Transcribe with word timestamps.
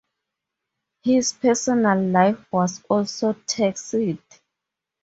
His 1.03 1.31
personal 1.31 2.01
life 2.07 2.51
was 2.51 2.81
also 2.89 3.33
taxed. 3.45 3.93